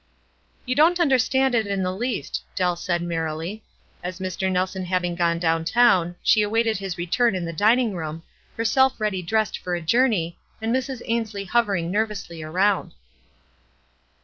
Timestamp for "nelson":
4.51-4.85